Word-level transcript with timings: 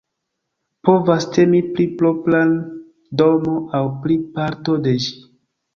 Povas 0.87 1.27
temi 1.35 1.59
pri 1.77 1.87
propra 2.01 2.41
domo 3.23 3.57
aŭ 3.83 3.87
pri 4.03 4.23
parto 4.41 4.81
de 4.89 5.01
ĝi. 5.07 5.17